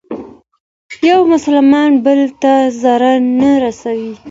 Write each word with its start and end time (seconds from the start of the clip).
يو 1.09 1.19
مسلمان 1.33 1.91
بل 2.05 2.21
ته 2.41 2.53
ضرر 2.83 3.17
نه 3.39 3.49
رسوي. 3.63 4.13